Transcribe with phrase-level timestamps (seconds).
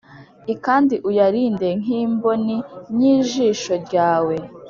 [0.47, 2.61] l kandi uyarinde nk imbonim
[2.97, 4.35] y ijisho ryawe